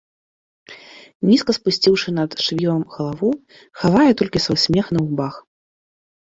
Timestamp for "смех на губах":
4.65-5.33